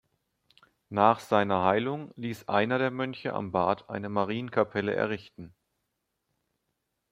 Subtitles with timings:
[0.89, 5.53] Nach seiner Heilung ließ einer der Mönche am Bad eine Marienkapelle errichten.